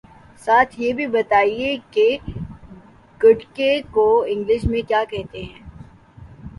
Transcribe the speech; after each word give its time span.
ساتھ 0.47 0.73
یہ 0.77 0.93
بھی 0.93 1.05
بتائیے 1.07 1.75
کہ 1.91 2.05
گٹکے 3.21 3.71
کو 3.91 4.05
انگلش 4.23 4.63
میں 4.65 4.81
کیا 4.81 5.03
کہتے 5.09 5.43
ہیں 5.43 5.61